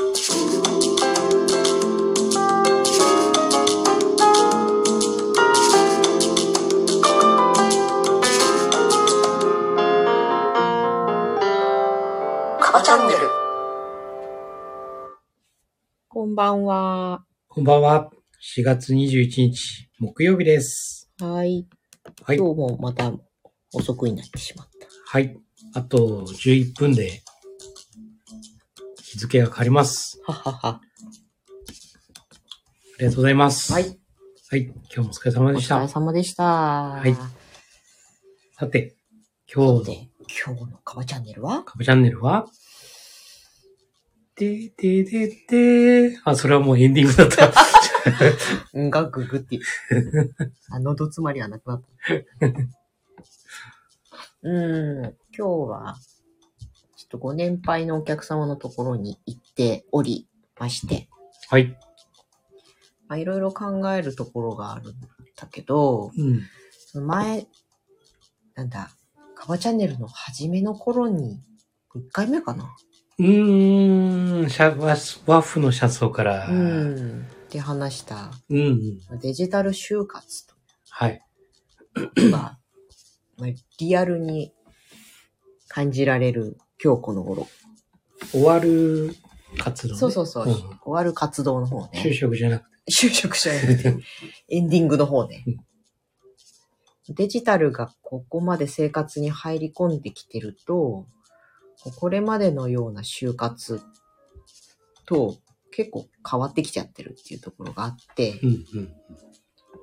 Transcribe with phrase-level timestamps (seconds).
[0.00, 0.06] カ
[12.72, 13.20] バチャンネル。
[16.08, 17.26] こんばんは。
[17.48, 18.10] こんばんは。
[18.56, 21.10] 4月21日、木曜日です。
[21.18, 21.66] はい。
[22.22, 22.38] はい。
[22.38, 23.12] 今日もまた
[23.74, 24.68] 遅くになってしまっ
[25.04, 25.36] はい。
[25.74, 27.22] あと11分で
[29.10, 30.20] 日付が変わります。
[30.24, 30.32] た。
[30.32, 30.68] ははは。
[30.68, 30.80] あ
[33.00, 33.72] りがとうございます。
[33.72, 33.98] はい。
[34.50, 34.62] はい。
[34.62, 35.88] 今日もお疲れ様おでした疲れ。
[35.88, 37.02] 様でした。
[37.04, 37.16] い
[38.56, 38.94] さて、
[39.52, 40.08] 今日ので、
[40.46, 41.64] 今日のカバチャンネルは？
[41.64, 42.46] カバチャンネルは、
[44.36, 47.52] でででであ、それはもうエンディングだった。
[48.74, 49.58] うんがぐぐって。
[50.70, 52.46] あ、喉詰まりはなくなった。
[54.42, 55.16] うん。
[55.36, 55.96] 今日は、
[57.10, 60.28] とご年配のお客様のところに行っており
[60.58, 61.08] まして、
[61.48, 61.76] はい。
[63.08, 64.94] まあ、いろいろ考えるところがあるん
[65.36, 67.06] だけど、うん。
[67.06, 67.46] 前、
[68.54, 68.90] なんだ、
[69.34, 71.42] カバチャンネルの初めの頃に、
[71.94, 72.76] 1回目かな
[73.18, 77.20] うーん、シャワワッフの車窓から、ううん。
[77.20, 77.22] ん。
[77.22, 78.98] って話した、うん。
[79.20, 80.46] デジタル就活
[80.90, 81.20] はい。
[81.94, 82.58] とか、
[83.38, 84.52] まあリアルに
[85.66, 87.46] 感じられる今日この頃。
[88.32, 89.14] 終わる
[89.58, 90.00] 活動、ね。
[90.00, 90.48] そうそうそう。
[90.48, 92.14] ん終わる活動の方就ね。
[92.14, 92.70] 職じゃなくて。
[92.90, 93.96] 就職じゃなくて、
[94.48, 95.44] エンディングの方ね。
[97.08, 101.06] デジタルがここまで生活に入り込んできてると、
[101.96, 103.80] これまでのような就活
[105.06, 105.38] と
[105.70, 108.94] 結構変わってきちゃってるっていうところがあって、うんうん。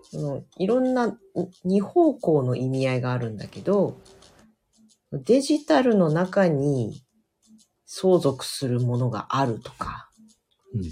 [0.10, 1.18] そのいろんな
[1.66, 4.00] 二方向の意味合いがあるんだけど、
[5.12, 7.04] デジタルの中に
[7.86, 10.10] 相続するものがあるとか
[10.74, 10.86] うんっ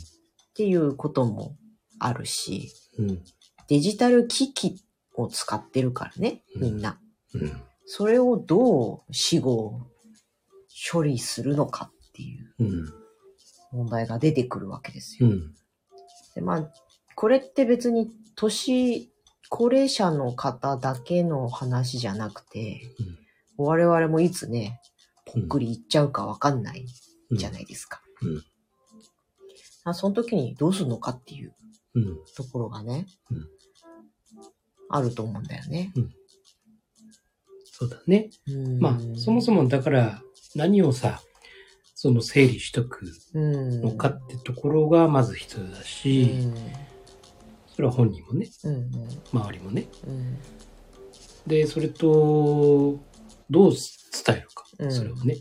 [0.56, 1.58] ていうことも
[2.00, 3.22] あるし、うん。
[3.68, 4.82] デジタル機器
[5.14, 6.98] を使ってるからね、みんな。
[7.34, 7.62] うん。
[7.86, 9.82] それをどう死後
[10.94, 12.94] 処理するのかっていううん。
[13.74, 15.28] 問題が出てくるわけですよ。
[15.28, 15.54] うん。
[16.36, 16.72] でまあ、
[17.16, 19.12] これって別に年、
[19.50, 22.82] 高齢者の方だけの話じゃなくて、
[23.58, 24.80] 我々もいつね、
[25.26, 26.86] ぽっくりいっちゃうかわかんない
[27.32, 27.38] うん。
[27.38, 28.02] じゃないですか。
[28.22, 28.44] うん
[29.88, 31.54] あその時にどうするのかっていう
[31.94, 32.06] うん。
[32.36, 33.48] ところがね、うん
[34.90, 35.92] あると思うんだよね。
[37.64, 38.30] そうだね。
[38.48, 40.22] うんまあ、そもそもだから、
[40.56, 41.22] 何をさ、
[41.96, 46.30] その整理しとくうんのかってところがまず必要だし、
[47.76, 48.92] それは本人もね、うんうん
[49.34, 49.88] 周りもね。
[50.08, 50.38] うん
[51.48, 53.00] で、それと、
[53.50, 55.38] どう伝えるかう、んそれをね。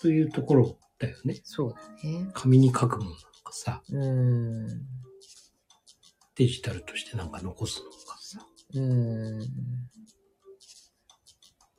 [0.00, 1.40] というところだよね。
[1.44, 2.30] そうだね。
[2.34, 4.66] 紙に書くものなのかさ、うん。
[6.36, 8.46] デジタルとしてなんか残すのかさ。
[8.74, 9.38] うん。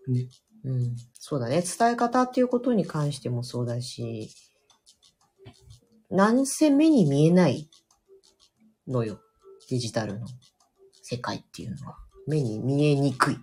[0.07, 0.27] ね。
[0.63, 0.95] うん。
[1.13, 1.61] そうだね。
[1.61, 4.29] 伝え方っていうことに関してもそうだし、
[6.09, 7.69] なんせ目に見えない
[8.87, 9.19] のよ。
[9.69, 10.27] デジタルの
[11.01, 11.97] 世界っていうのは。
[12.27, 13.37] 目に見えにくい。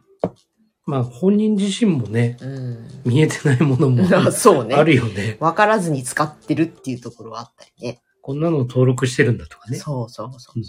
[0.85, 2.89] まあ、本人自身もね、うん。
[3.05, 4.75] 見えてないものもあそうね。
[4.75, 5.37] あるよね。
[5.39, 8.01] わからずに使ってるっていうところはあったりね。
[8.21, 9.79] こんなの登録してるんだとかね。
[9.79, 10.59] そうそうそう。
[10.59, 10.65] うん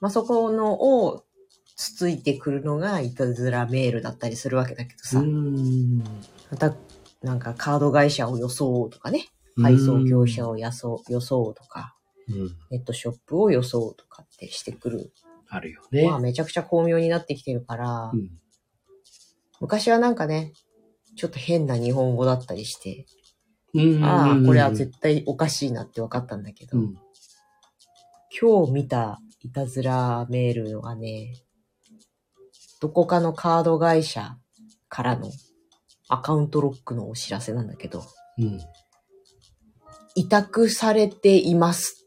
[0.00, 0.74] まあそこの
[1.06, 1.24] を
[1.76, 5.22] つついてくるのがいたずらメールだったりするわけだけどうさ。
[6.50, 6.74] また、
[7.22, 9.28] なんかカード会社を装うとかね。
[9.62, 11.96] 配送業者を装うとか、
[12.28, 12.56] うん。
[12.70, 15.12] ネットショップを装うとかってしてくる。
[15.48, 16.06] あるよね。
[16.06, 18.30] まあめちゃくちゃ巧妙になってきてるから、うん。
[19.64, 20.52] 昔はなんかね、
[21.16, 23.06] ちょっと変な日本語だったりして、
[23.72, 26.98] うんああ、これは絶対おかしいなって分かったんだけど、うん。
[28.38, 31.34] 今日見たいたずらメールはね、
[32.78, 34.36] どこかのカード会社
[34.90, 35.30] からの
[36.10, 38.04] アカウントロックのお知らせなんだけど、
[38.36, 38.60] うん。
[40.14, 42.04] 委託されています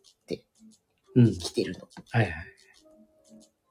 [1.15, 1.33] うん。
[1.33, 1.79] 来てるの。
[2.11, 2.56] はいはい。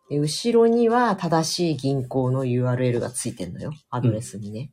[0.09, 3.73] で後ろには正しい銀行の URL がついてんのよ。
[3.91, 4.71] アドレスにね。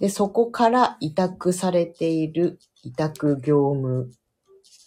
[0.00, 4.10] で、そこから委託されている委託業務、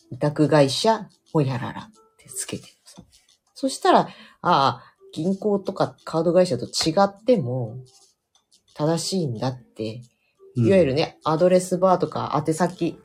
[0.10, 3.06] 委託会社、ほやららってつけてるの
[3.54, 4.08] そしたら、あ
[4.42, 7.76] あ、銀行とかカード会社と違っても
[8.74, 10.02] 正しいんだって、
[10.56, 12.98] いわゆるね、アドレスバーとか宛先、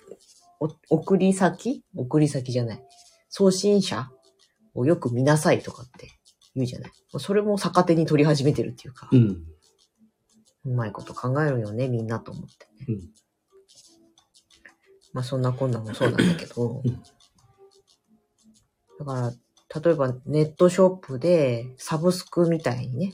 [0.59, 1.83] お送り先？
[1.95, 2.83] 送り先じゃない。
[3.29, 4.09] 送信者？
[4.77, 6.11] をよく見なさいとかって
[6.55, 6.93] 言うじゃない。
[7.19, 9.17] それも逆手に取り始めてるっていうか、う。
[9.17, 9.45] うん
[10.65, 12.87] まいこと考えるよね、みんなと思ってね。
[12.89, 13.11] うん。
[15.13, 17.03] まあそんなこんなもそうなんだけどうん、
[18.99, 23.13] だから、例えばネットショップでサブスクみたいにね、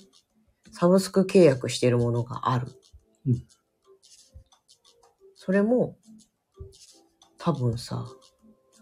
[0.72, 2.68] サブスク契約してるものがある。
[3.26, 3.44] うん
[5.44, 5.96] それも、
[7.36, 8.06] 多分さ、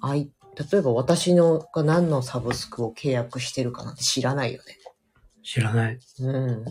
[0.03, 0.31] あい、
[0.73, 4.77] 例えば私のが何のサブスクを契約してるかなんて知らないよね。
[5.43, 5.99] 知らない。
[6.21, 6.65] うん。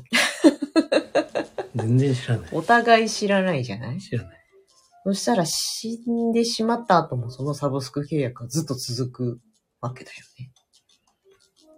[1.76, 2.50] 全然知らない。
[2.52, 4.00] お互い知らないじゃない？
[4.00, 4.40] 知らない。
[5.06, 9.40] そしたら死んでしまった後もそのサブスク契約がずっと続く
[9.82, 10.52] わけだよね。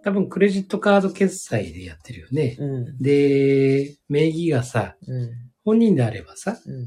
[0.04, 2.56] 多分クレジットカード決済でやってるよね。
[2.58, 2.98] うん。
[2.98, 5.30] で、名義がさ、うん。
[5.64, 6.86] 本人であればさ、うん。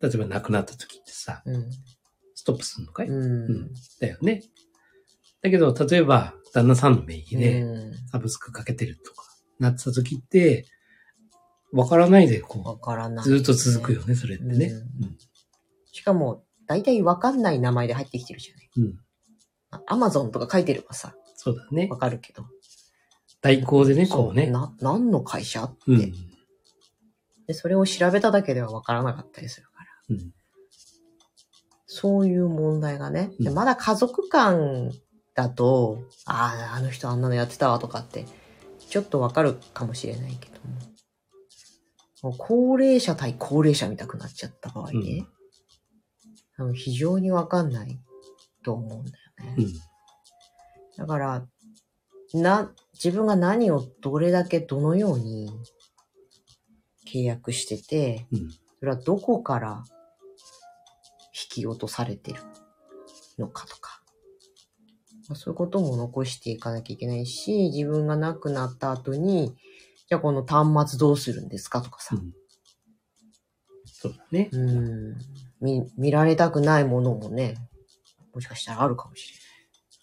[0.00, 1.68] 例えば亡くなった時ってさ、うん。
[2.38, 3.14] ストップするのかい、うん。
[3.14, 3.70] うん。
[4.00, 4.42] だよね。
[5.42, 9.24] だけど、例えば、旦那さんの名義でうんサブスクかけてるとか、
[9.58, 10.66] なってた時って、
[11.72, 13.28] わからないで、こわからなう、い。
[13.28, 14.66] ずっと続くよね、それってね。
[14.66, 15.18] うん
[15.90, 18.70] しかも、大体わかんない名前で入ってきてるじゃない。
[18.76, 18.84] うん。
[18.84, 18.98] うん。
[19.88, 21.96] アマゾンとか書いてればさ、そうだねわ。
[21.96, 22.44] かるけど。
[23.40, 24.48] 代行でね、こうね。
[24.48, 26.12] な、何の会社って、うん。
[27.48, 27.54] で。
[27.54, 30.16] それを調べただけではわからなかったりするから。
[30.16, 30.32] うん。
[31.90, 33.30] そういう問題がね。
[33.40, 34.92] でうんまだ家族間
[35.34, 38.26] だと、ああ、あの人あんなのやってたわとかって、
[38.88, 42.30] ちょっとわかるかもしれないけども。
[42.30, 45.24] もう高齢者対高齢者見たくなっちゃった場合ね。
[46.56, 47.98] 多分非常にわかんない
[48.64, 49.12] と思うんだ
[49.46, 49.54] よね。
[49.58, 49.72] うん。
[50.96, 51.46] だから、
[52.34, 55.50] な、自分が何をどれだけどのように
[57.06, 58.50] 契約してて、うん。
[58.50, 59.97] それはどこから引
[61.62, 62.40] き落とされてる
[63.38, 64.02] のかとか。
[65.28, 69.54] まあそういうことも残していかなきゃいけないし、自分が亡くなった後に、
[70.08, 72.16] じゃあこの端末どうするんですかとかさ。
[72.16, 72.32] うん。
[73.84, 74.48] そうだね。
[74.52, 75.16] うん。
[75.60, 77.56] 見、見られたくないものもね、
[78.34, 79.34] もしかしたらあるかもし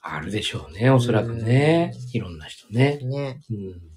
[0.08, 2.10] あるでしょうね、おそらくねうん。
[2.12, 3.06] いろんな人ねれ。
[3.06, 3.06] ない。
[3.06, 3.42] ね。
[3.50, 3.96] うん。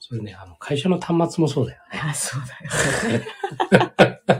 [0.00, 2.00] それね、あの、会社の端末もそうだよね。
[2.02, 4.20] あ、そうだよね。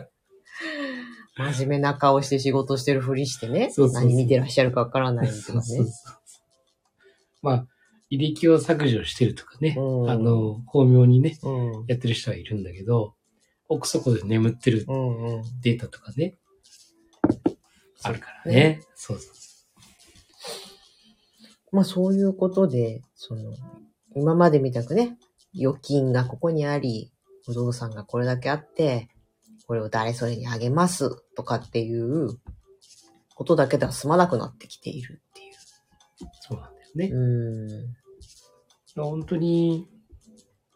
[1.41, 3.71] 真面目な顔して仕事してるふりしてね。
[3.71, 5.67] そうそうそう何見てらっしゃるかわからないとそうかね。
[5.67, 5.95] そうそう。
[7.43, 7.67] まあ、
[8.11, 11.85] 履歴を削除してるとかね、うんあの、巧妙にね、うん。
[11.87, 13.15] やってる人はいるんだけど、
[13.69, 15.43] 奥底で眠ってるうんうん。
[15.63, 16.37] データとかね、
[18.03, 18.83] あるからね。
[18.95, 19.35] そうそう
[21.73, 23.55] まあそういうことで、その、
[24.17, 25.19] 今までみたくね、
[25.55, 27.13] 預金がここにあり、
[27.47, 29.09] 不動産がこれだけあって、
[29.71, 31.23] これを誰それにあげます？
[31.37, 32.41] とかっていう
[33.37, 35.45] ことだけでは済まなくなってきているってい
[36.41, 37.07] そうなんだよね。
[37.07, 37.17] う。
[37.17, 39.01] うん。
[39.01, 39.87] 本当に、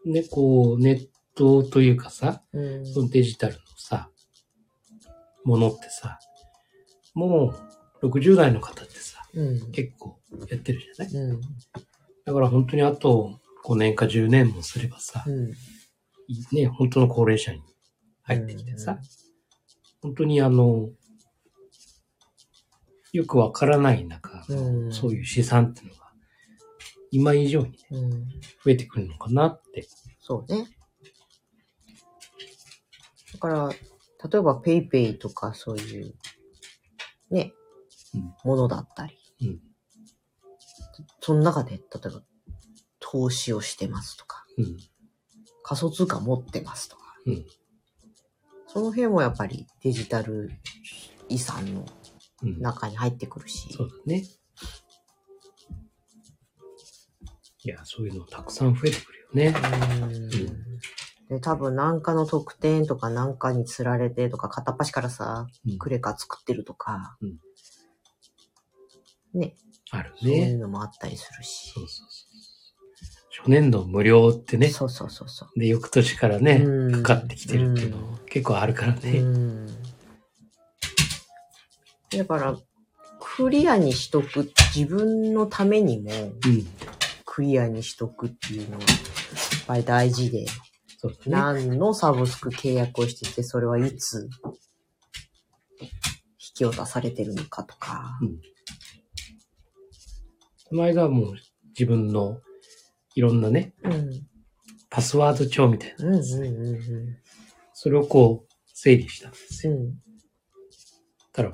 [0.06, 2.86] ね、こう、ネットというかさ、うん。
[2.86, 4.10] そのデジタルのさ、
[5.44, 6.20] ものってさ、
[7.14, 7.52] も
[8.00, 9.72] う60代の方ってさ、うん。
[9.72, 11.12] 結構やってるじゃない？
[11.12, 11.40] うん。
[12.24, 15.50] だから本当にあと5年か10年もすればさ、うん。
[16.52, 17.60] ね、本当の高齢者に
[18.24, 18.98] 入ってきてさ、うん
[20.04, 20.90] 本当にあの、
[23.14, 26.12] よくわからない中、うんそういう資産っていうのが、
[27.10, 28.10] 今以上にね、うん。
[28.10, 28.18] 増
[28.66, 29.86] えてくるのかなって。
[30.20, 30.66] そうね。
[33.32, 36.14] だから、例えばペイペイとかそういう、
[37.30, 37.54] ね、
[38.14, 39.60] うんものだったり、うん
[41.20, 42.22] その中で、例えば、
[43.00, 44.76] 投資をしてますとか、うん。
[45.62, 47.46] 仮想通貨持ってますとか、うん。
[48.74, 50.50] その辺もやっぱりデジタル
[51.28, 51.86] 遺産の
[52.42, 52.60] うん。
[52.60, 54.22] 中に入ってくるし、そうだね。
[57.64, 59.58] いや、そういうのたくさん増えてくるよね。
[60.02, 60.28] うん
[61.30, 67.38] で、多分なんかの特典とかなんかに釣られてとか、片っ端からさ、うんクレカ作ってるとか、うん
[69.40, 69.56] ね、
[69.90, 70.56] あるそういうね。
[70.58, 71.70] のもあったりするし。
[71.72, 72.33] そうそうそう。
[73.36, 74.68] 初年度無料ってね。
[74.68, 75.58] そうそうそうそう。
[75.58, 79.18] で、翌年からね、うんかかってきてるっていうの結構あるからね。
[79.18, 79.66] うん。
[82.16, 82.56] だから、
[83.18, 86.66] クリアにしとく、自分のためにもうん。
[87.24, 90.46] クリアにしとくっていうのは、やっぱり大事で、
[90.98, 91.16] そう。
[91.26, 94.28] 何のサブスク契約をしてて、それはいつ
[95.80, 95.88] 引
[96.54, 98.16] き渡されてるのかとか。
[100.66, 101.34] この間はもう
[101.70, 102.38] 自分の
[103.14, 104.10] いろんなね、うん。
[104.90, 106.06] パスワード帳みたいな。
[106.06, 107.18] うんうんうんう
[107.72, 109.74] それをこう、整理したんですよ。
[109.74, 109.76] ん。
[109.76, 109.94] うん。
[111.32, 111.52] たら、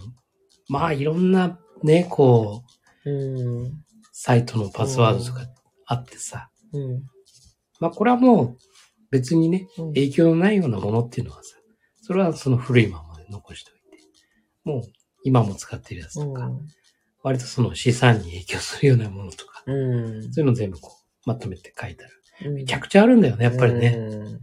[0.68, 2.64] まあいろんなね、こ
[3.04, 3.72] う、うん。
[4.12, 5.46] サイトのパスワードとか
[5.86, 6.50] あってさ。
[6.72, 7.02] うん。
[7.80, 8.58] まあこれはもう
[9.10, 11.56] 別にね、うん影響のないようなものっていうのはさ、
[12.02, 14.04] それはその古いままで残しておいて。
[14.64, 14.82] もう
[15.24, 16.68] 今も使ってるやつとか、うん。
[17.22, 20.32] 割とその資産に影響するようなものとか、うん。
[20.32, 22.50] そういうの全部こう、まとめて書いてある。
[22.50, 23.94] めめちゃくちゃあるんだよね、やっぱりね。
[23.98, 24.40] うん。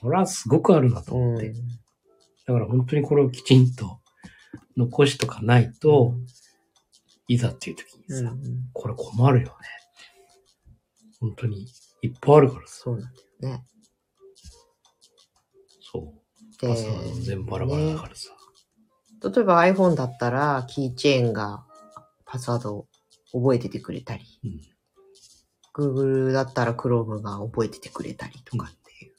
[0.00, 1.52] これはすごくあるなと思って。
[2.46, 4.00] だから本当にこれをきちんと
[4.76, 6.14] 残しとかないと、
[7.28, 8.34] いざっていう時にさ、
[8.72, 9.54] これ困るよね。
[11.20, 11.66] 本当に
[12.02, 12.74] いっぱいあるからさ。
[12.84, 13.64] そうなんだよね。
[15.80, 16.24] そう。
[16.60, 18.30] で朝全部バラバラだからさ。
[19.22, 21.64] 例えば iPhone だったら、キーチェーンが
[22.26, 22.86] パスワードを
[23.32, 24.60] 覚えててくれたり、うん。
[25.74, 29.12] Google だったら Chrome が覚えててくれたりとかっていう。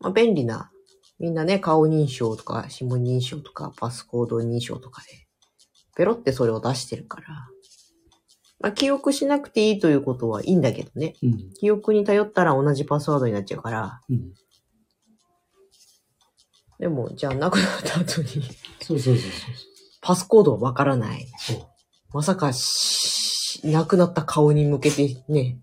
[0.00, 0.70] まあ、便利な、
[1.18, 5.26] みんなね、顔認証とか、指紋認証とか、パスコード認証とかで、
[5.96, 7.48] ペロってそれを出してるから、
[8.60, 11.14] まあ、記憶しなくていいということはいいんだけどね。
[11.22, 11.52] うん。
[11.54, 14.32] 記憶に頼ったら同じパスワードになっちゃうから、うん。
[16.78, 18.42] でも、じゃあ亡くなった後に、
[18.80, 19.30] そうそうそう
[20.00, 21.26] パスコードわからない。
[21.38, 21.56] そう。
[21.56, 21.66] そう。
[22.12, 23.33] まさかし、
[23.64, 25.58] 亡くなった顔に向けてね、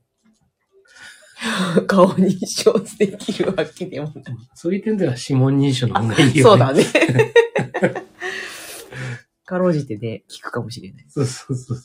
[1.87, 4.37] 顔認証できるわけでもない。
[4.55, 6.41] そういう点では指紋認証の方がいいよね。
[6.41, 6.83] そうだね。
[9.45, 11.05] かろうじてね、聞くかもしれない。
[11.09, 11.83] そうそうそう。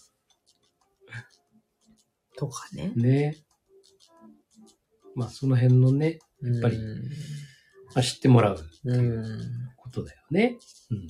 [2.36, 2.92] とかね。
[2.94, 3.36] ね。
[5.14, 6.78] まあその辺のね、やっぱり
[7.96, 9.40] まあ、知ってもらううん。
[9.78, 10.58] ことだよね。
[10.90, 11.06] うん。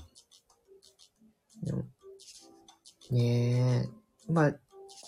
[3.11, 3.89] ね
[4.29, 4.33] え。
[4.33, 4.55] まあ、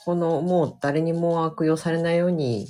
[0.08, 2.66] この、もう誰にも悪用されないように、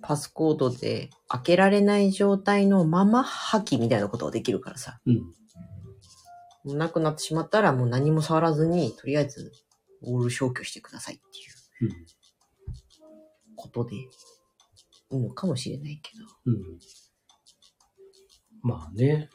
[0.00, 5.00] パスコードで開けられない状態のまま破棄みたいなことができるからさ。
[5.06, 5.16] うん。
[5.16, 5.32] も
[6.66, 9.50] うなくなってしまったらもう何も触らずに、とりあえず
[10.04, 12.06] オール消去してくださいっていううん。
[13.56, 13.98] ことでい
[15.10, 16.24] いのかもしれないけど。
[16.46, 16.78] うん。
[18.62, 19.30] まあね。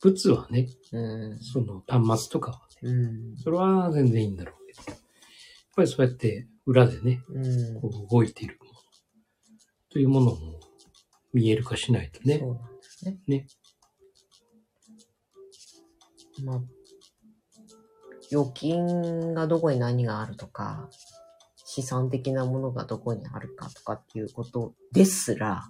[0.00, 1.38] 物はね、うん。
[1.40, 3.36] その端末とかはね、うん。
[3.36, 4.63] それは全然いいんだろう
[5.74, 7.80] ぱりそうやって裏でね、うん。
[7.80, 8.72] こう動いているもの
[9.90, 10.60] というものも
[11.32, 12.50] 見える化しないとねそ。
[12.50, 13.18] うなんですね。
[13.26, 13.46] ね。
[16.44, 16.60] まあ、
[18.32, 20.88] 預金がどこに何があるとか、
[21.64, 25.64] 資産的なものがどこにあるかとかっていうことですら、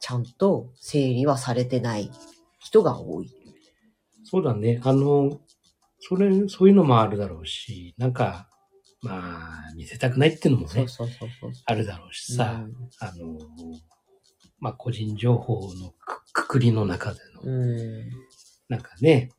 [0.00, 2.10] ちゃんと整理はされてない
[2.58, 3.30] 人が多い。
[4.24, 4.80] そうだね。
[4.84, 5.40] あの、
[6.00, 8.48] それ、そういうのもあるだろうし、なんか、
[9.06, 10.86] まあ、見せたくないっていうのもね。
[11.64, 13.38] あるだろうしさ、うんあの、
[14.58, 18.10] まあ、個人情報のくくくりの中での、うん。
[18.68, 19.30] なんかね、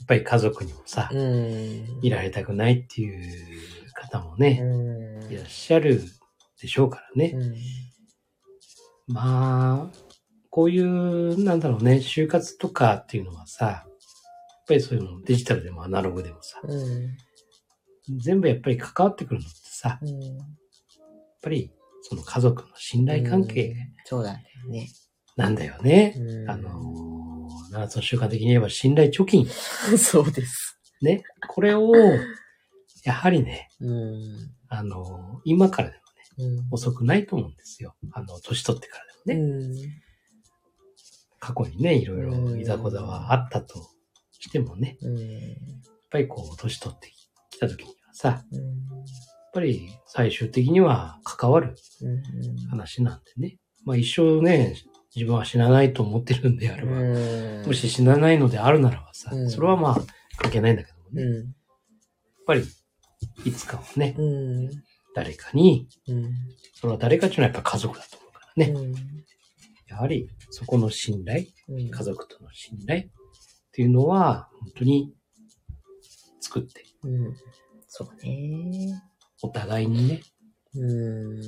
[0.00, 1.98] やっぱり家族にもさ、うん。
[2.02, 3.22] いられたくないっていう
[3.94, 5.32] 方もね、うん。
[5.32, 6.02] いらっしゃる
[6.60, 7.32] でしょうからね。
[7.34, 7.54] うん。
[9.06, 9.98] まあ、
[10.50, 13.86] こういう、なんだろうね、就活とかっていうのはさ、やっ
[14.66, 17.16] ぱりそういうのデジタルでもアナログでもさ、うん。
[18.16, 20.38] 全部やっぱり関わってくるのってさ、やっうん。
[21.42, 21.70] ぱり
[22.02, 23.74] その家族の信頼関係
[24.04, 24.38] そうだよ
[24.68, 24.88] ね。
[25.36, 26.14] なんだよね。
[26.16, 29.46] うんあのー、7つの習慣的に言えば信頼貯金。
[29.98, 30.80] そうです。
[31.00, 31.22] ね。
[31.48, 31.92] これを、
[33.04, 34.54] やはりね、うん。
[34.68, 35.96] あのー、今からで
[36.38, 36.68] もね、うん。
[36.72, 37.94] 遅くないと思うんですよ。
[38.12, 39.58] あの、年取ってからでもね。
[39.60, 39.74] うん。
[41.38, 43.88] 過去にね、いろいろいざこざはあったと
[44.40, 45.18] してもね、うん。
[45.18, 45.28] やっ
[46.10, 47.12] ぱりこう、年取って
[47.50, 48.58] きた時にはさ、うん。
[48.58, 48.66] やっ
[49.54, 52.56] ぱり最終的には関わるうん。
[52.68, 53.56] 話なんでね。
[53.84, 54.74] まあ一生ね、
[55.14, 57.66] 自分は死なないと思ってるんであれば、うん。
[57.66, 59.96] もし死なないのであるならばさ、うんそれはまあ
[60.36, 61.22] 関係ないんだけどもね。
[61.22, 61.54] やっうん。
[62.46, 62.64] ぱり、
[63.44, 64.70] いつかはね、うん。
[65.14, 66.34] 誰かに、うん。
[66.74, 68.72] それは誰かっていうのはやっぱ家族だと思うからね。
[68.72, 68.94] うん。
[69.88, 71.90] やはり、そこの信頼、うん。
[71.90, 73.04] 家族との信頼っ
[73.72, 75.14] ていうのは、本当に
[76.40, 77.36] 作って、うん。
[77.88, 79.02] そうね。
[79.42, 80.20] お互いにね、
[80.74, 81.38] うん。
[81.38, 81.42] うん、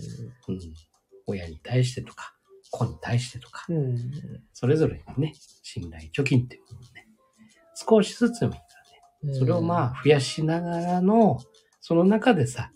[1.27, 2.35] 親に対してとか、
[2.71, 3.97] 子に対してとか、うん。
[4.53, 7.07] それぞれにね、信頼貯金っていうものをね、
[7.75, 8.67] 少しずつでもいいか
[9.23, 11.39] らね、それをまあ増やしながらの、
[11.81, 12.73] その中でさ、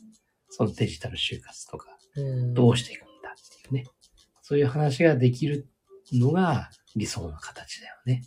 [0.50, 3.84] そのデジタル就活とか、うん、どうしていくんだっていうね、
[4.42, 5.68] そういう話ができる
[6.12, 8.22] のが理想の形だよね。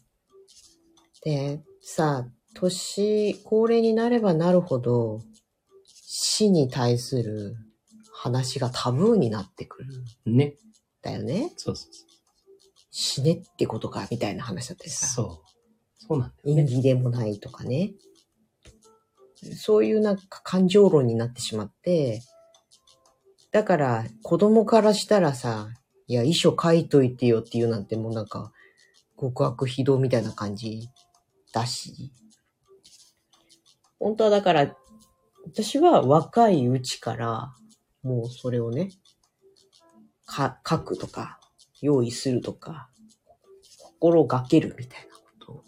[1.24, 2.28] で、さ、
[2.60, 5.22] 年、高齢になればなるほど、
[5.86, 7.56] 死に対する
[8.12, 9.94] 話がタブーになってくる
[10.32, 10.56] んね。
[11.02, 11.54] だよね。
[11.58, 12.06] そうそうそ
[12.92, 14.94] 死ねってことか、みたいな話だったりう。
[14.94, 15.08] さ。
[15.08, 15.48] そう。
[16.00, 16.72] そうなんだよ縁ね。
[16.72, 17.94] 起でもないとかね。
[19.56, 22.22] そういうなんか感情論になってしまって、
[23.52, 25.70] だから子供からしたらさ、
[26.08, 28.52] いや、遺書書いといてよっていうなんてもうなんか、
[29.20, 30.90] 極悪非道みたいな感じ
[31.54, 32.12] だし。
[34.00, 34.76] 本当はだから、
[35.46, 37.54] 私は若いうちから、
[38.04, 38.92] もうそれをね、
[40.26, 41.40] か、書くとか、
[41.82, 42.90] 用意するとか、
[43.80, 45.64] 心がけるみたいなことを、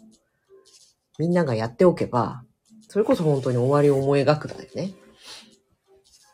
[1.18, 2.44] みんながやっておけば、
[2.88, 4.94] それこそ本当に終わりを思い描くだよね。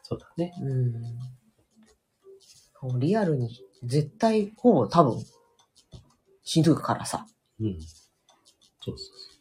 [0.03, 0.53] そうだね。
[0.61, 3.01] うん。
[3.01, 3.51] リアルに、
[3.83, 5.25] 絶対、ほぼ多分、
[6.45, 7.27] 死ぬからさ。
[7.61, 7.79] うん。
[8.81, 9.36] そうそう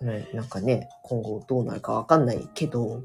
[0.00, 3.02] ねなんかね、今後どうなるかわかんないけど。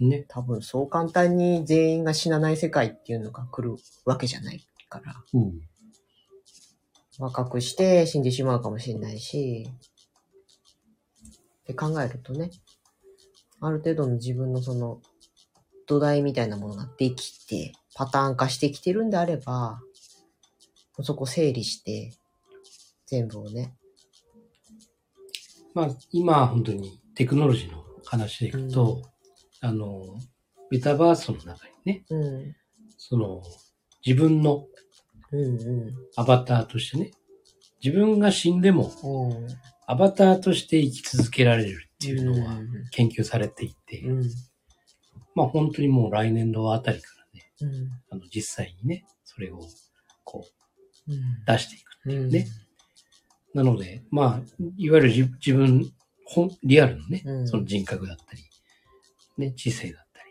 [0.00, 0.24] ね。
[0.28, 5.60] 多分そう簡単に全員が死なない世界っていうのが来るわけじゃないから、うん。
[7.18, 9.68] 若くして死んでしまうかもしれないし、
[11.62, 12.50] って考えるとね、
[13.60, 15.00] ある程度の自分のその
[15.86, 19.80] 土台みたいなものができて、パターン化してきてるんであれば、
[21.02, 22.12] そこ整理して、
[23.06, 23.74] 全部をね、
[25.74, 29.02] まあ、今、本当にテクノロジーの話でいくと、
[29.60, 30.18] あの、
[30.70, 32.56] メタバースの中にね、うん、
[32.96, 33.42] その、
[34.04, 34.66] 自分の
[35.32, 37.10] うん、うアバターとしてね、
[37.82, 39.46] 自分が死んでもん、うん、
[39.86, 42.68] アバターとして生き続けられるっていうのはうん。
[42.92, 44.30] 研究されていて、うん、
[45.34, 49.60] まあ本当にもう来年度あたりからね、うん、あの実際にね、それを
[50.22, 50.64] こう
[51.06, 51.84] うん、出していく。
[52.06, 52.46] うん、ね
[53.54, 55.90] なので、まあ、いわゆる自自分、
[56.26, 57.48] 本、リアルのね、うん。
[57.48, 58.42] その人格だったり、
[59.38, 60.26] ね、知性だったり、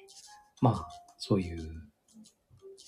[0.61, 0.87] まあ、
[1.17, 1.59] そういう、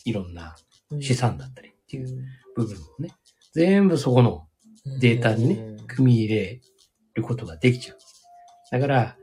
[0.04, 0.56] いろんな
[0.92, 1.02] うん。
[1.02, 2.26] 資産だったりっていうう
[2.56, 3.10] 部分をね、
[3.54, 4.48] 全部そこの
[4.98, 5.00] ん。
[5.00, 6.62] データにねうん、組み入れ
[7.16, 7.98] ることができちゃう。
[8.72, 9.18] だから、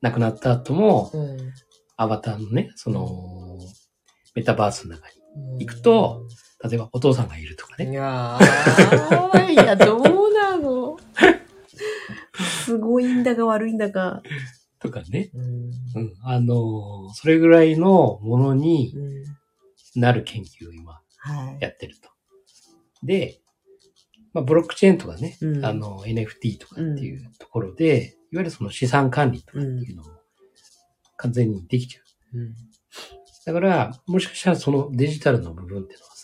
[0.00, 1.52] 亡くなった後も、うん。
[1.98, 3.58] アバターのね、その、
[4.34, 5.58] メタバースの中うん。
[5.58, 6.26] 行くと、
[6.64, 10.00] に、例えばお父さんがいるとかいね、やー、 いや、どう
[12.64, 14.22] すごいんだか悪いんだか。
[14.78, 16.02] とかね、うん。
[16.02, 20.00] うん、あの、それぐらいのものにうん。
[20.00, 21.58] なる研究を今はい。
[21.60, 22.10] やってると。
[23.02, 23.40] で、
[24.34, 30.10] まあ、ブロックチェーンとかね、うんあの、NFT とかっていうところで、いわゆるその資産管理とかっていうのも
[31.16, 32.00] 完全にできちゃ
[32.34, 32.38] う。
[32.38, 32.54] うん。
[33.46, 36.15] だから、もしかしたらそのデジタルの部分っていうのはさ、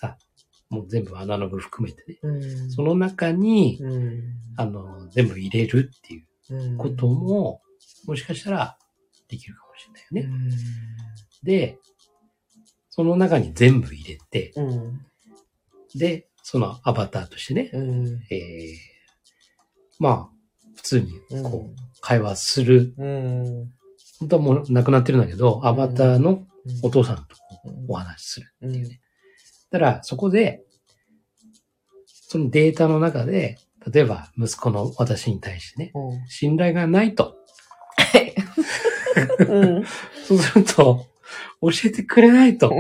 [0.72, 2.70] もう全部アナログ含めてね、うん。
[2.70, 4.22] その中に、うん。
[4.56, 6.78] あの、全部入れるっていううん。
[6.78, 7.60] ことも、
[8.06, 8.78] もしかしたら
[9.28, 10.56] できるかもしれないよね。
[11.42, 11.78] で、
[12.88, 15.00] その中に全部入れて、うん。
[15.94, 18.06] で、そのアバターとしてね、うん。
[18.30, 18.74] えー、
[19.98, 20.28] まあ、
[20.74, 21.42] 普通にうん。
[21.42, 22.94] こう、会話する。
[22.96, 23.72] うん。
[24.20, 26.46] 本当はもう亡くなってるんだけど、アバターの
[26.82, 27.22] お父さんと
[27.66, 28.54] うんお話しする。
[28.62, 28.72] うん。
[29.72, 30.62] だから、そこで、
[32.06, 33.58] そのデータの中で、
[33.92, 35.92] 例えば息子の私に対してね、
[36.28, 37.36] 信頼がないと。
[39.48, 39.84] うん。
[40.26, 41.06] そうすると、
[41.62, 42.70] 教えてくれないと。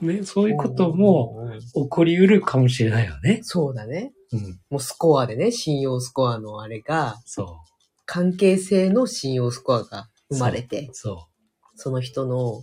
[0.00, 1.60] ね、そういうこともうん。
[1.60, 3.40] 起こりうるかもしれないよね。
[3.42, 4.12] そうだね。
[4.32, 4.60] うん。
[4.68, 7.60] もうスコアでね、信用スコアのあれが、そ
[8.04, 11.28] 関係性の信用スコアが生まれてう。、そ
[11.76, 12.62] その人の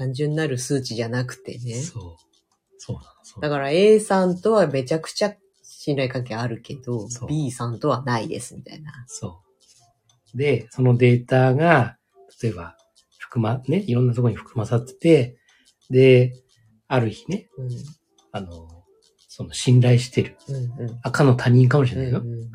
[0.00, 1.64] 単純なる数値じゃなくてう。
[1.66, 1.74] ね。
[1.74, 2.16] そう。
[2.78, 3.06] そうなの。
[3.22, 8.92] そうだから A さんとはめちゃくちゃ信頼関係あるけど B さんとはないですみたいな。
[9.06, 9.42] そ
[10.34, 10.38] う。
[10.38, 11.98] で、そのデータが、
[12.42, 12.76] 例えば、
[13.18, 15.36] 含ま、ね、いろんなところに含まさってて、
[15.90, 16.32] で、
[16.88, 17.70] ある日ね、うん。
[18.32, 18.68] あの、
[19.28, 20.58] その信頼してる、うんう
[20.92, 20.98] ん。
[21.02, 22.20] 赤の他人かもしれないよ。
[22.20, 22.50] うん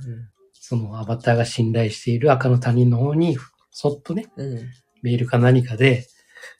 [0.68, 3.38] そのアバターが信頼している赤の他人の方に、
[3.70, 4.70] そっとね、うんうん。
[5.04, 6.08] メールか何かで、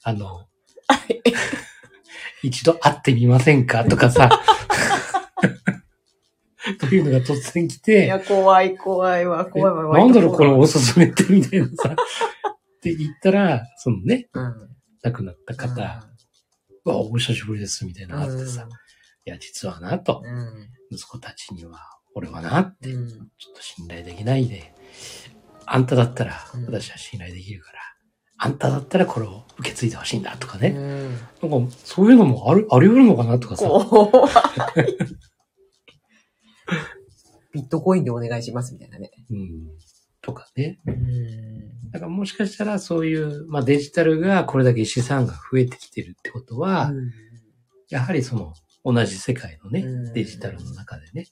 [0.04, 0.46] あの、
[2.42, 3.84] 一度会ってみませんか？
[3.84, 4.30] とかさ、
[6.80, 9.98] というのが突然来いて、や、怖い怖いわ、怖いわ。
[9.98, 11.94] えなんだろうこのおすすめってみたいなさ、っ
[12.80, 14.54] て言ったら、そのね、うん。
[15.02, 16.08] 亡くなった方、
[16.84, 18.68] うわ、お久しぶりです、みたいなのあってさ、
[19.24, 20.68] いや、実はな、と、うん。
[20.90, 21.80] 息子たちには、
[22.14, 23.08] 俺はな、って、うん。
[23.08, 23.16] ちょ
[23.52, 24.74] っと信頼できないで、
[25.66, 27.78] あんただったらうん、私は信頼できるから、
[28.38, 30.68] あんただったらこれを受け継いでほしいんだ、とかね。
[30.68, 31.50] うん。
[31.50, 33.66] なんか、そういうのもある、あり得るのかなとかさ。
[37.52, 39.10] ビットコインでお願いしますみたいなね。
[39.30, 39.68] うん。
[40.20, 40.78] とかね。
[40.86, 41.90] うん。
[41.90, 46.92] だからもしかしたらそういう、まあデジタルがこれだけ資産が増えてきてるってことは、
[47.88, 48.52] やはりその
[48.84, 51.28] 同じ世界のねうん、デジタルの中でね、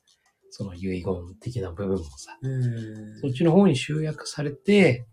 [0.51, 1.05] その遺言
[1.41, 3.21] 的な部分もさ、うん。
[3.21, 5.05] そっちの方に集約されて、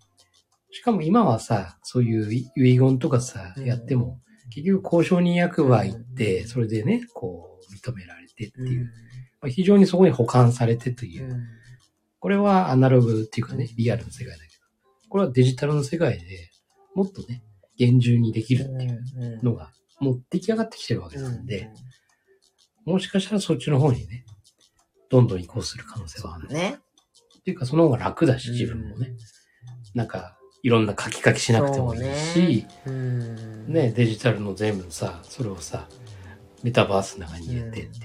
[0.72, 3.66] しかも今はさ、そういう遺言とかさ、うん。
[3.66, 8.86] やっても、結局交渉人役場行って、それでね、こう、認められてっていう、
[9.42, 11.30] まあ非常にそこに保管されてという。
[11.30, 11.42] う、ん。
[12.20, 16.52] これはアナログっていうかねうん、リアルの世界だけど、これはデジタルの世界で
[16.94, 17.44] もっとね、
[17.78, 21.70] 厳重にできるっていうのが、もう出来上がってきてるわけなんで、
[22.86, 24.26] もしかしたらそっちの方にね、
[25.10, 26.48] どんどん移行する可能性はある。
[26.50, 26.80] ね。
[27.40, 29.14] っていうか、その方が楽だし、自分もね。
[29.94, 35.88] なんか、いろんな書き書きしなくてもいいし、ねうんね、デジタルの全部さ、それをさ、
[36.64, 38.00] メタバースの中に入れてって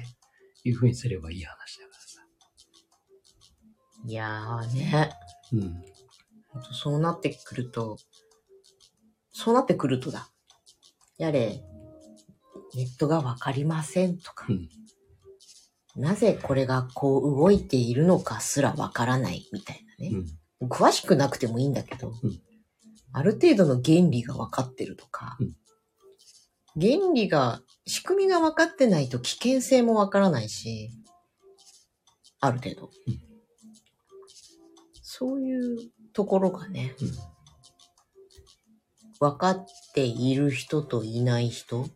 [0.65, 2.21] いう風にすればいい話だからさ。
[4.07, 5.11] いやーね。
[5.53, 5.85] うん。
[6.73, 7.99] そうなってくると、
[9.33, 10.31] そうなってくるとだ。
[11.19, 11.63] やれ、
[12.75, 14.69] ネットがわかりませんとか、うん
[15.99, 20.27] なぜこれがこう動いているのかすらわからないみたいなね。
[20.61, 20.69] うん。
[20.69, 22.41] 詳しくなくてもいいんだけど、うん
[23.17, 25.57] ある程度の原理が分かってるとか、うん
[26.79, 30.91] 原理が、仕組みが分かってないと危険性も分からないし、
[32.39, 32.91] ある程度。
[33.07, 33.21] うん
[35.01, 35.79] そういう
[36.13, 37.09] ところがね、うん
[39.19, 41.89] 分かっている人といない人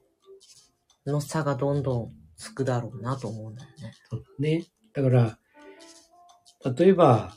[1.04, 3.92] の差がどんどんつくだろうなと思うんだよね。
[4.08, 4.64] そうだね。
[4.94, 5.38] だから、
[6.74, 7.36] 例えば、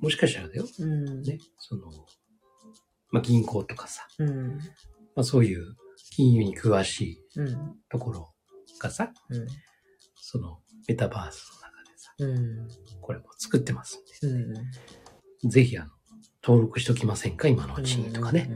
[0.00, 0.66] もしかしたらだよ。
[0.78, 1.20] うん。
[1.20, 1.38] ね。
[1.58, 1.92] その、
[3.10, 4.58] まあ、銀行とかさ、うん。
[5.14, 5.76] まあ、そういう
[6.14, 7.76] 金融に詳しいうん。
[7.88, 8.34] ところ
[8.78, 9.46] がさ、うん。
[10.16, 12.68] そのメタバースの中でさ、うん。
[13.00, 14.52] これも作ってますんうん。
[14.52, 14.60] で、
[15.44, 15.90] ぜひあの、
[16.42, 17.48] 登録しときませんか？
[17.48, 18.50] 今のうちにとかね。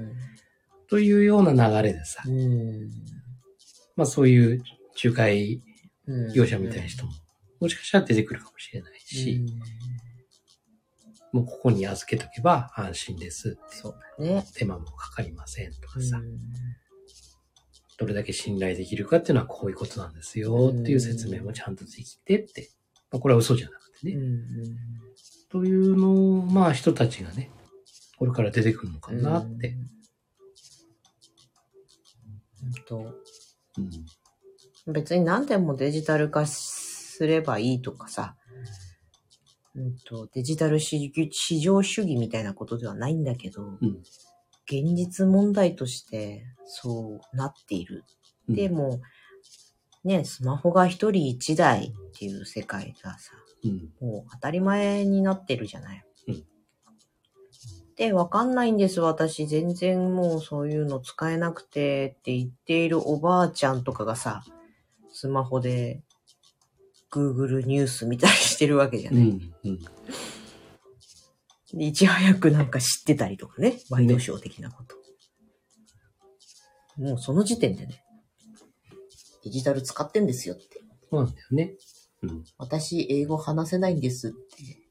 [0.88, 2.90] というような流れでさ、うん。
[3.96, 4.62] まあそういう
[5.02, 5.60] 仲介
[6.06, 6.32] うん。
[6.32, 7.12] 業者みたいな人も、
[7.60, 9.46] もしかしたら出てくるかもしれないし、
[11.32, 13.58] もうここに預けとけば安心です。
[13.70, 14.46] そうだね。
[14.54, 16.38] 手間もかかりませんとかさ、うん
[17.98, 22.70] どれだけ信頼できるかっていうのはこういうことなんですよっていう説明もちゃんとできてって、
[23.12, 24.42] まあ、これは嘘じゃなくてね、うん
[25.52, 27.50] というのを、まあ人たちがね、
[28.18, 29.76] これから出てくるのかなって。。
[32.58, 32.96] 本当
[34.86, 34.92] うん。
[34.92, 38.34] 別に何でもデジタル化すればいいとかさ、
[39.74, 44.02] うんと、デジタル市市場主義みたいなことではないんだけど、うん。
[44.66, 48.04] 現実問題としてそうなっている。
[48.48, 49.00] うんでも、
[50.04, 53.32] ね、スマホが一人一台っていう世界がさ、
[53.64, 53.92] うん。
[54.00, 56.04] もう当たり前になってるじゃない。
[56.28, 56.44] うん
[57.96, 59.46] で、わかんないんです、私。
[59.46, 64.42] 全然もうそういうの使えなくてって言っているおばあちゃんとかがさ、
[65.12, 66.02] スマホで
[67.12, 69.22] Google ニュース見たりしてるわけじゃない。
[69.22, 69.54] うん。
[69.64, 69.78] うん。
[71.74, 73.78] でいち早くなんか知ってたりとかね。
[73.90, 74.96] ワイドショー的なこと。
[76.96, 78.02] もうその時点でね、
[79.44, 80.82] デジタル使ってんですよって。
[81.10, 81.74] そうなんだよね。
[82.22, 82.44] うん。
[82.58, 84.82] 私、英語話せないんですって。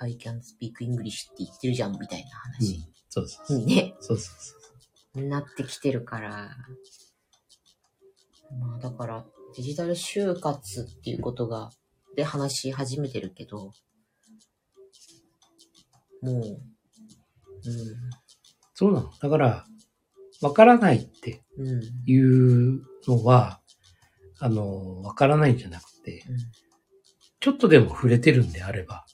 [0.00, 2.84] I can speak English って言ってるじゃん、みたいなうん話。
[3.08, 3.58] そうそうそう。
[3.58, 5.22] にね、そうそうそう。
[5.22, 6.56] なってきてるから。
[8.58, 11.70] まあだから、デジタル就活っていうことが、
[12.16, 13.72] で話し始めてるけど、
[16.22, 16.60] もう、うん、
[18.74, 19.10] そうなの。
[19.20, 19.64] だから、
[20.40, 23.60] わからないってうん、いうのは、
[24.38, 26.22] あの、わからないんじゃなくて、
[27.40, 29.04] ちょっとでも触れてるんであれば、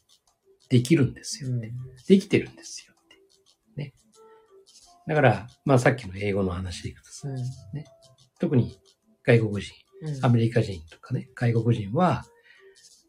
[0.69, 1.51] できるんですよ。
[1.51, 2.95] うん、できてるんですよ。
[3.77, 3.95] ね。
[5.07, 7.29] だから、まあさっきの英語の話でいくとさ、
[8.39, 8.79] 特に
[9.23, 9.84] 外国人、うん、
[10.23, 12.25] アメリカ人とかね、外国人は、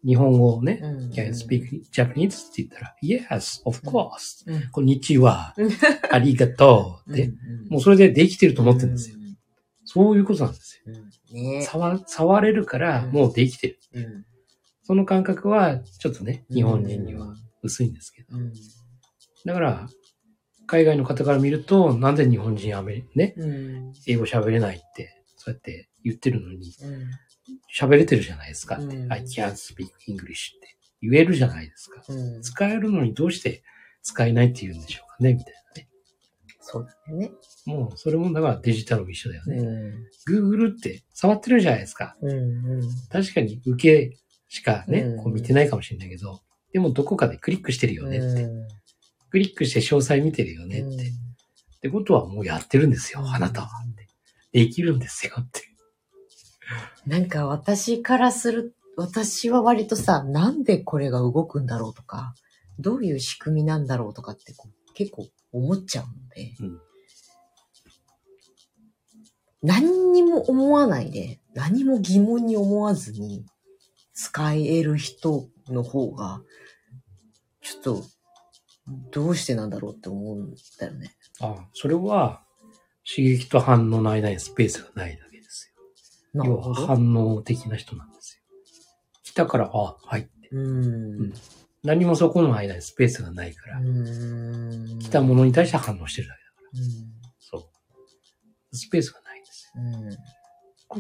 [0.05, 2.51] 日本語をね、うん、can speak Japanese?
[2.51, 4.43] って言ったら、yes, of course.
[4.45, 5.71] うん、こんにちはうん。
[6.12, 7.12] ありがとう。
[7.12, 9.17] って、うん、もうそれでできてると思ってるんですよ。
[9.19, 9.38] うん。
[9.84, 10.93] そういうことなんですよ。
[11.31, 13.79] うん、ね触、触れるから、もうできてる。
[13.93, 14.25] うん、
[14.84, 18.38] その感覚は、ちょっとね、日本人には薄いんですけど。
[18.38, 18.53] うん、
[19.43, 19.89] だから、
[20.67, 27.09] 海外の方から見ると、なんで日本人アメリ、ね、うん、英語喋れないって、そうやって言ってるのに、うん、
[27.77, 28.95] 喋れてるじゃないですかって。
[28.95, 32.01] うん I can't speak English って言えるじゃないですか。
[32.07, 32.41] うん。
[32.41, 33.63] 使えるのにどうして
[34.03, 35.89] 使えないって言うんでしょうかねみたいなね。
[36.61, 37.31] そうだよね。
[37.65, 39.57] もう、それもだからデジタルも一緒だよね。
[39.57, 42.15] う Google って触ってるじゃないですか。
[42.27, 46.41] ん、うん、確かに受けしかね、うんこう見てないかもしれないけど、
[46.71, 48.43] でもどこかでクリックしてるよねって。
[48.43, 48.67] うん
[49.31, 51.07] クリックして詳細見てるよねって。
[51.07, 53.67] ってことはもうやってるんですよ、あなたは。
[54.53, 55.61] できるんですよって。
[57.06, 62.34] なんか私からする、私は割とさ、なんでこれが動くんだろうとか、
[62.80, 66.82] どういう仕組みなんだろうとかってこう結構思っちゃうので、うん
[69.65, 73.45] 何にも思わないで、何も疑問に思わずに
[74.13, 76.41] 使える人の方が、
[77.62, 78.04] ちょっと、
[79.12, 81.15] どうしてなんだろうって思うんだよね。
[81.39, 82.43] ああ、それは、
[83.10, 85.19] 刺激と反応の間にスペースがない。
[86.43, 86.73] 要は。
[86.73, 88.43] 反応的な人なんですよ。
[89.23, 90.49] 来たから、あ、はいって。
[90.51, 91.33] うーん。
[91.83, 93.79] 何もそこの間にスペースがないから。
[94.99, 96.81] 来たものに対して反応してるだけだから。
[96.81, 96.85] う
[97.39, 97.69] そ
[98.71, 98.75] う。
[98.75, 99.71] スペースがないんです。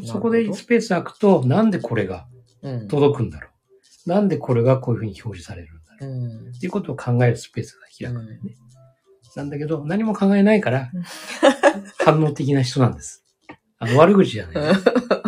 [0.01, 0.07] よ。
[0.07, 2.27] そこでスペース空くと、なんでこれが
[2.61, 2.87] うん。
[2.87, 3.49] 届くんだろ
[4.05, 4.09] う。
[4.09, 6.11] なんでこれがこういうふうに表示されるんだろう。
[6.11, 6.55] うん。
[6.55, 8.55] っていうことを考えるスペースが開くんだよね。
[9.35, 11.03] なんだけど、何も考えないからうん、
[11.99, 13.23] 反応的な人なんです。
[13.79, 14.75] あの、悪口じゃない。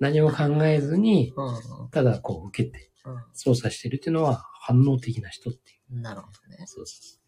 [0.00, 1.90] 何も考えずに、うん。
[1.90, 6.02] ただこう受けてう操作してるっていうのは反応的な人っていん。
[6.02, 6.66] なるほどねう。。
[6.66, 7.20] そうそ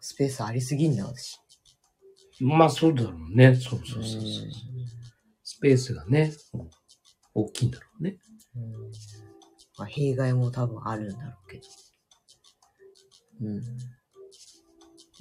[0.00, 1.38] スペースありすぎんだ、私。
[2.40, 2.46] う。
[2.46, 3.54] まあそうだろうね。
[3.54, 4.28] そうそうそうそううん
[5.44, 6.32] スペースがね、
[7.34, 8.18] 大きいんだろうね。
[8.54, 8.62] うん
[9.78, 11.62] まあ、弊害も多分あるんだろうけど。
[13.42, 13.62] うん。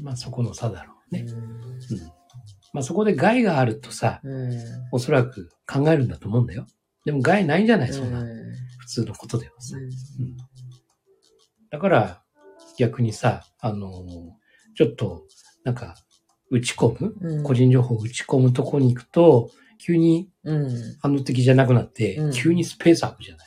[0.03, 1.25] まあそこの差だろうね。
[1.27, 2.11] ううん。
[2.77, 4.27] まあそこで害があるとさ、ん。
[4.27, 4.51] うん。
[4.91, 6.67] おそらく考えるんだと思うんだよ。
[7.05, 8.21] でも害ないんじゃないそんな。
[8.21, 8.27] う
[8.79, 9.77] 普通のことではさ。
[9.77, 9.79] ん
[11.71, 12.21] だから、
[12.77, 14.37] 逆にさ、あのー
[14.75, 15.23] ちょっと、
[15.63, 15.95] なんか、
[16.51, 20.69] 打ち込む、うん個人情報を打ち込むとこに行くと、急にうん。
[21.01, 23.43] 反応的じゃなくなって、うん急にスペース空くじゃな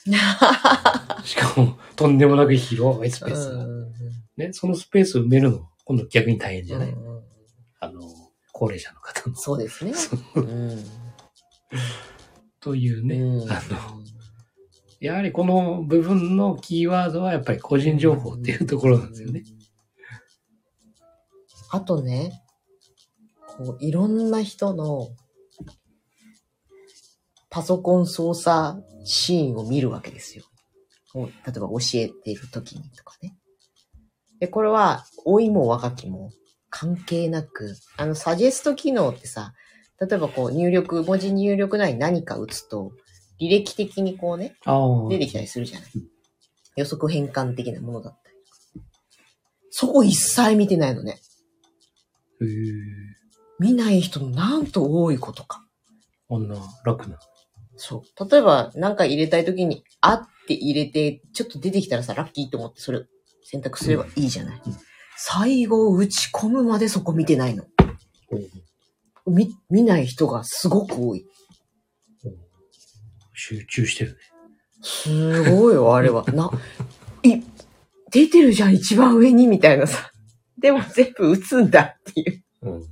[1.22, 1.22] い？
[1.24, 3.64] しかも、とんでもなく広いスペースが。
[4.36, 7.22] ね、そのスペースを埋めるの、今度逆に大変じゃない、うんうん
[7.78, 8.04] あのー
[8.60, 9.36] 高齢者の方の。
[9.36, 9.92] そうですね。
[10.36, 10.84] うん。
[12.60, 13.60] というね、うんあの、
[15.00, 19.44] やはりこの部分のキーワードはやっぱり個人情報っていうところなんですよね。。
[21.70, 22.42] あとね、
[23.56, 25.08] こう、いろんな人の
[27.48, 30.44] パソコン操作シーンを見るわけですよ。
[31.14, 33.38] 例えば教えている時にとかね。
[34.38, 36.30] で、これは、老いも若きも
[36.70, 39.52] 関係なく、あの、サジェスト機能ってさ、
[40.00, 42.92] 例えばこう入力、文字入力内に何か打つと、
[43.40, 44.56] 履歴的にこうね。
[45.10, 45.90] 出てきたりするじゃない。
[46.76, 48.36] 予測変換的なものだったり。
[49.70, 51.20] そこ一切見てないのね。
[52.40, 52.48] へえ
[53.58, 55.62] 見ない人のなんと多いことか。
[56.28, 57.18] こんな楽な。
[57.76, 58.30] そう。
[58.30, 63.04] 例えば、なんか入れたいときに、あって入れて、ちょっと出てきたらさ、ラッキーと思ってそれ
[63.42, 64.62] 選択すればいいじゃない。
[64.64, 64.89] うん
[65.22, 67.64] 最後打ち込むまでそこ見てないの。
[69.26, 71.26] 見、見ない人がすごく多い。
[73.34, 74.16] 集中してるね。
[74.82, 76.24] すごいよ、あれは。
[76.32, 76.50] な、
[77.22, 77.42] い、
[78.10, 80.10] 出てるじゃん、一番上に、みたいなさ。
[80.58, 82.42] でも全部打つんだっていう。
[82.62, 82.84] うん。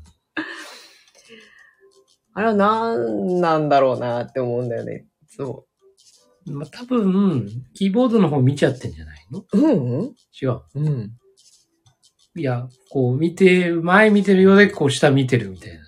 [2.35, 5.07] あれは何なんだろうなって思うんだよね。
[5.29, 5.67] そ
[6.45, 9.41] まあ、多分、キーボードの方見ちゃってんじゃないの？
[9.41, 9.47] う。
[9.59, 10.61] うん違う。
[10.75, 11.19] うん。
[12.39, 15.81] いや、こう見て、前見てるようで、こう下見てるみたいな。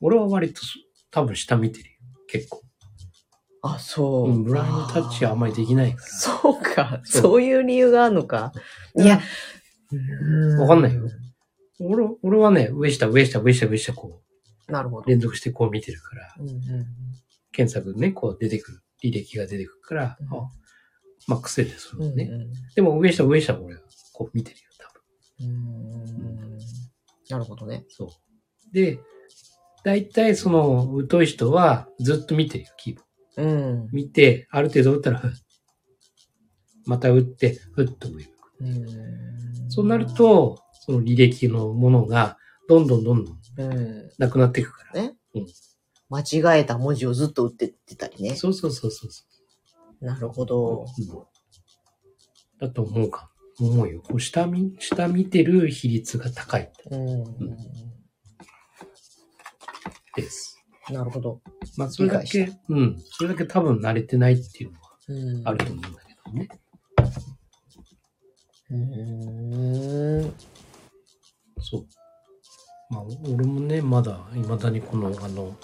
[0.00, 0.78] 俺は割とそ
[1.10, 1.96] 多分下見てるよ。
[2.28, 2.62] 結構。
[3.62, 4.30] あ、そう。
[4.30, 6.08] うん、ブラインドタッチはあんまりできないから。
[6.08, 7.00] そうか。
[7.04, 8.52] そういう理由があるのか。
[8.96, 9.20] いや、
[10.58, 11.08] わかんないよ。
[11.80, 14.20] 俺俺はね、上下、上下、上下、上下、こ
[14.68, 15.08] なるほどう、。
[15.08, 16.86] 連続してこう見てるから、うんうん
[17.52, 18.80] 検索ね、こう出てくる。
[19.02, 20.50] 履歴が出てくるから、うんあ
[21.28, 22.30] まあ癖でするうんうんね。
[22.74, 23.80] でも上下、上下、俺は
[24.12, 24.62] こう見てるよ。
[25.40, 26.58] うん
[27.30, 27.84] なるほどね。
[27.88, 28.08] そう。
[28.74, 29.00] で、
[29.82, 33.04] 大体その、疎い人はずっと見てるよ、キーボー
[33.36, 33.42] ド。
[33.42, 33.88] うん。
[33.92, 35.22] 見て、ある程度打ったら、
[36.86, 38.30] また打って、ふっと上向く。
[38.60, 42.36] うんそうなる、と、その履歴のものが、
[42.68, 44.10] どんどんどんどんうん。
[44.18, 45.02] なくなっていくから。
[45.02, 45.46] ねうん。
[46.10, 46.20] 間
[46.56, 48.36] 違えた文字をずっと打ってってたりね。
[48.36, 49.24] そうそうそうそうそ
[50.00, 50.84] なるほう、ど。
[50.98, 51.24] うん
[52.60, 53.32] だと思うか。
[53.60, 54.02] 思うよ。
[54.02, 57.24] こう下見、下見てる比率が高いうん。
[60.16, 60.58] です。
[60.90, 61.40] なるほど。
[61.76, 63.02] まあ、それだ理け、うん。
[63.10, 66.48] それだけ多分慣れてないっていうのはうんあると思うんだけどね。
[68.70, 68.76] う
[70.28, 70.34] ん。
[71.60, 71.86] そう。
[72.90, 75.56] まあ、俺もね、まだ、未だにこの、あの、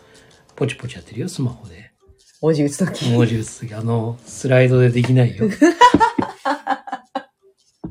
[0.57, 1.93] ポチポチやってるよ、スマホで。
[2.41, 3.11] 文字打つとき。
[3.11, 5.49] 文字打つとき、あの、スライドでできないよ。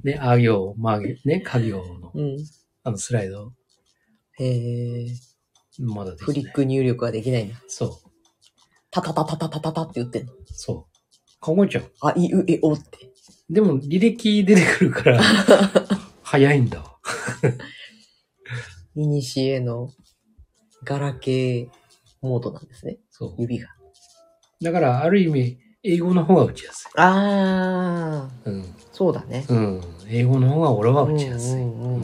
[0.04, 2.38] ね、あ行、ま行、ね、家行の、うん。
[2.84, 3.54] あのスライド、
[4.40, 5.08] へえ。
[5.80, 6.26] まだできない。
[6.26, 7.56] フリック入力はできないんだ。
[7.68, 8.10] そう、
[8.92, 10.34] タタタタタタタタって打ってんの。
[10.46, 11.00] そう。
[11.40, 11.92] 考えちゃう。
[12.02, 13.12] あ、いう、え、おって。
[13.50, 15.22] でも、履歴出てくるから、
[16.24, 17.00] 早いんだわ。
[18.96, 19.90] いにしえの
[20.84, 21.70] ガラケー
[22.22, 23.00] モードなんですね。
[23.10, 23.36] そう。
[23.40, 23.70] 指が。
[24.62, 28.54] だから、ある意味、英語の方が打ちやすああ、い。
[28.54, 28.76] うん。
[28.92, 29.46] そうだね。
[29.50, 29.82] うん。
[30.10, 31.54] 英語の方が俺は打ちやすい。
[31.54, 32.04] うんうんうん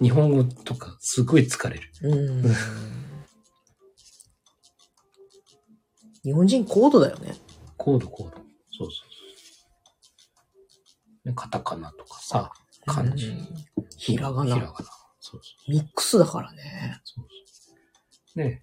[0.00, 1.82] 日本語とかすごい疲れる。
[2.02, 2.42] うん。
[6.22, 7.34] 日本人高度だよね。
[7.76, 8.36] コードコード。
[8.36, 8.44] そう
[8.80, 9.02] そうそ
[11.26, 11.28] う。
[11.28, 12.50] ね、カタカナとかさ、
[12.86, 13.28] 漢字。
[13.28, 13.64] うん
[13.96, 14.78] ひらがなひらがな。
[15.20, 16.60] そうそミックスだからね。
[16.96, 17.72] うそうそ
[18.36, 18.38] う。
[18.38, 18.62] ね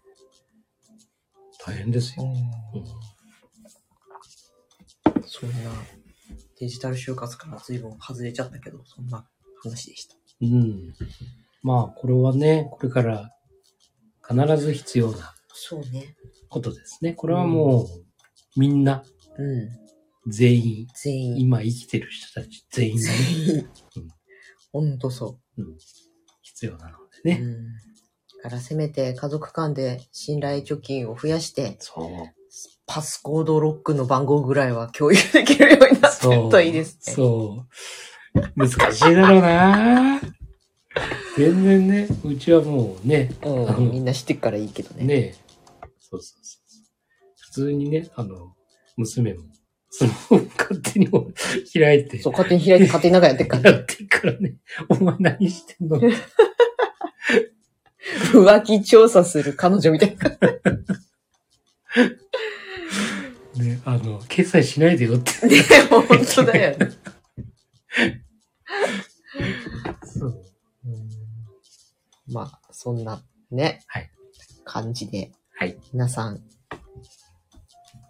[1.65, 2.25] 大変ですよ。
[2.25, 3.10] うん
[5.33, 5.55] そんな
[6.59, 9.25] デジタル就活から随分外れちゃったけど、そんな
[9.63, 10.17] 話でした。
[10.41, 10.93] うん。
[11.63, 13.31] まあ、これはね、これから
[14.27, 16.17] 必ず必要なそうね。
[16.49, 17.13] ことですね。
[17.13, 17.87] これはもう、
[18.59, 19.05] みんな、
[19.37, 19.69] うん。
[20.29, 21.39] 全員、全員。
[21.39, 24.07] 今生きてる人たち全員ね、全員うん。
[24.73, 25.77] ほんとそうん、
[26.41, 27.09] 必要なのう。
[27.23, 27.39] でね。
[27.41, 27.67] うん。
[28.43, 32.40] だからせめて家族間で信頼貯金を増やして、そう。
[32.93, 37.13] パスコードロックの番号ぐらいは共有できるようになってるといいですね。
[37.13, 37.65] そ
[38.35, 38.41] う。
[38.57, 40.19] 難しいだろうな
[41.37, 43.91] 全然ね、うちはもうね、うん。
[43.91, 45.05] みんな知ってっからいいけどね。
[45.05, 45.35] ね
[45.99, 46.61] そうそうそう。
[47.37, 48.53] 普通にね、あの、
[48.97, 49.45] 娘も、
[49.89, 51.09] スマホ勝手に
[51.73, 53.71] 開いて、そう、勝手に開いて勝手に中やってっから。
[53.71, 54.55] やってっからね、
[54.89, 55.97] お前何してんの？
[58.33, 60.37] 浮気調査する彼女みたいな。
[64.01, 65.31] の、決済しないでよって。
[65.47, 66.89] ね、本当だよね。
[70.03, 70.43] そう。
[72.31, 74.11] まあ、そんなね、はい
[74.71, 75.77] 感じで、はい。
[75.91, 76.41] 皆さん、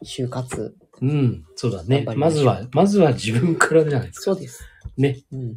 [0.06, 4.24] 就活、うん、そうだねまずは、まずは自分からじゃないですか。
[4.26, 4.64] そうです。
[4.96, 5.24] ね。
[5.32, 5.56] うん。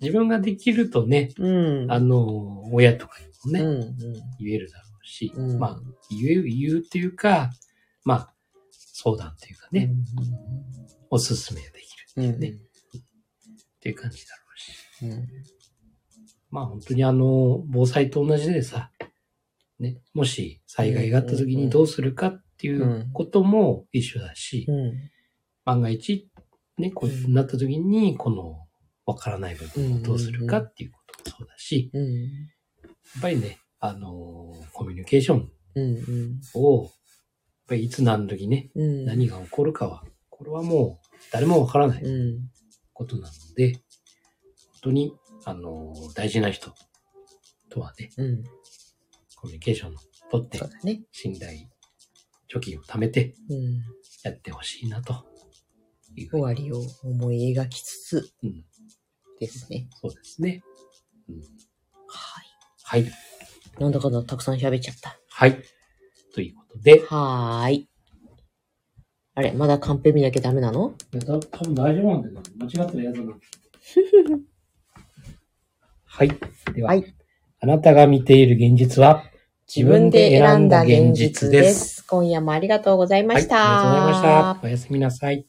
[0.00, 1.90] 自分ができるとね、うん。
[1.90, 4.12] あの、親とかにもね、うん、うん。
[4.38, 7.50] 言えるだろうし、うんまあ、言う、言うっていうか、
[8.04, 8.31] まあ、
[8.92, 9.90] 相談っていうかね、
[11.10, 11.76] おすすめできる
[12.16, 12.24] うん。
[12.34, 12.40] うん。
[12.40, 12.52] ねっ
[13.80, 15.06] ていう感じだろうし。
[15.06, 15.28] うん。
[16.50, 18.90] まあ本当にあの、防災と同じでさ、
[19.80, 24.92] ね、もし災害があった時にどうするかっていうことも一緒だし、うん。
[25.64, 26.30] 万が一、
[26.78, 28.66] ね、こういうふうになった時に、この、
[29.04, 32.12] わからない部分をどうするかっていうこともそうだし、うん。
[32.12, 32.18] や
[33.18, 36.40] っぱりね、あの、コミュニケーションうん。
[36.54, 36.90] を、
[37.66, 39.04] ぱりいつ何時ね、うん。
[39.04, 42.50] 何が起こるかは、これはもう誰もわからないうん。
[42.92, 43.82] ことなので、本
[44.82, 46.72] 当に、あの、大事な人
[47.70, 48.42] とはね、うん。
[49.36, 49.96] コミュニケーションを
[50.30, 51.02] 取ってね。
[51.12, 51.68] 信頼、
[52.52, 53.82] 貯金を貯めてうん。
[54.24, 55.24] やってほしいなと
[56.16, 56.40] いうふ終。
[56.42, 58.64] わりを思い描きつつうん、
[59.40, 59.88] ですね。
[60.00, 60.62] そうですね。
[61.28, 61.36] うん、
[62.06, 62.44] はい。
[62.82, 63.12] はい。
[63.78, 65.18] なんだかんだたくさん喋っちゃった。
[65.28, 65.62] はい。
[66.32, 67.88] ということで、はーい。
[69.34, 70.94] あれ、まだカンペ見なきゃダメなの？
[71.12, 72.42] いや、多分大丈夫なんだよな。
[72.58, 73.32] 間違ったら嫌だな。
[76.04, 76.28] はい。
[76.74, 77.14] では、はい
[77.64, 79.22] あなたが見ている現実は、
[79.72, 82.04] 自分で選んだ現実です。
[82.06, 83.42] 今夜もありがとうございまはい。
[83.44, 83.56] した。
[83.64, 84.66] ありがとうございました。
[84.66, 85.46] おやすみなさい。